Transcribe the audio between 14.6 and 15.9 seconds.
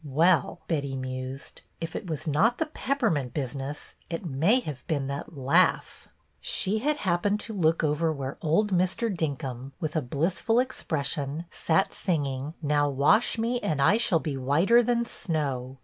than snow."